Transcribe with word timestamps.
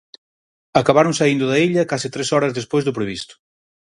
Acabaron 0.81 1.17
saíndo 1.19 1.45
da 1.51 1.57
illa 1.67 1.89
case 1.91 2.13
tres 2.15 2.29
horas 2.33 2.55
despois 2.59 2.83
do 2.85 2.95
previsto. 2.97 3.33